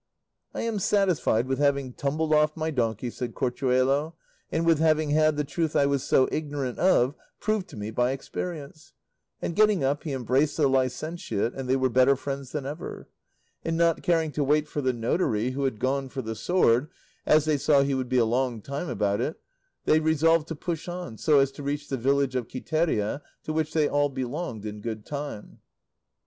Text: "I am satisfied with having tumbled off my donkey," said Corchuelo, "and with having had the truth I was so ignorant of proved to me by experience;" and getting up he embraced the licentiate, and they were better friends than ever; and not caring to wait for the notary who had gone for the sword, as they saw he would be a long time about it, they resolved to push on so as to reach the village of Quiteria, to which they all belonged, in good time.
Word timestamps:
"I 0.55 0.61
am 0.61 0.79
satisfied 0.79 1.45
with 1.47 1.59
having 1.59 1.93
tumbled 1.93 2.33
off 2.33 2.57
my 2.57 2.71
donkey," 2.71 3.11
said 3.11 3.35
Corchuelo, 3.35 4.15
"and 4.51 4.65
with 4.65 4.79
having 4.79 5.11
had 5.11 5.37
the 5.37 5.43
truth 5.43 5.75
I 5.75 5.85
was 5.85 6.01
so 6.01 6.27
ignorant 6.31 6.79
of 6.79 7.13
proved 7.39 7.67
to 7.67 7.77
me 7.77 7.91
by 7.91 8.09
experience;" 8.09 8.93
and 9.43 9.55
getting 9.55 9.83
up 9.83 10.01
he 10.03 10.11
embraced 10.11 10.57
the 10.57 10.67
licentiate, 10.67 11.53
and 11.53 11.69
they 11.69 11.75
were 11.75 11.87
better 11.87 12.15
friends 12.15 12.51
than 12.51 12.65
ever; 12.65 13.09
and 13.63 13.77
not 13.77 14.01
caring 14.01 14.31
to 14.31 14.43
wait 14.43 14.67
for 14.67 14.81
the 14.81 14.91
notary 14.91 15.51
who 15.51 15.65
had 15.65 15.77
gone 15.77 16.09
for 16.09 16.23
the 16.23 16.33
sword, 16.33 16.89
as 17.27 17.45
they 17.45 17.59
saw 17.59 17.83
he 17.83 17.93
would 17.93 18.09
be 18.09 18.17
a 18.17 18.25
long 18.25 18.59
time 18.59 18.89
about 18.89 19.21
it, 19.21 19.39
they 19.85 19.99
resolved 19.99 20.47
to 20.47 20.55
push 20.55 20.87
on 20.87 21.15
so 21.15 21.37
as 21.37 21.51
to 21.51 21.61
reach 21.61 21.89
the 21.89 21.95
village 21.95 22.35
of 22.35 22.47
Quiteria, 22.49 23.21
to 23.43 23.53
which 23.53 23.71
they 23.73 23.87
all 23.87 24.09
belonged, 24.09 24.65
in 24.65 24.81
good 24.81 25.05
time. 25.05 25.59